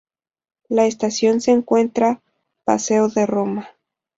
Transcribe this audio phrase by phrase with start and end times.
[0.67, 2.23] La estación se encuentra
[2.65, 3.69] paseo de Roma.